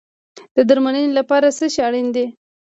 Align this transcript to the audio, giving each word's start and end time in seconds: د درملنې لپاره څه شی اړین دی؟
د 0.55 0.57
درملنې 0.69 1.11
لپاره 1.19 1.47
څه 1.57 1.65
شی 1.73 1.81
اړین 1.87 2.07
دی؟ 2.15 2.25